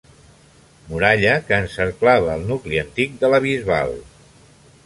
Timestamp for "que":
1.51-1.59